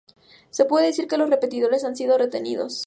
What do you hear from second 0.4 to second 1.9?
Se puede decir que los repetidores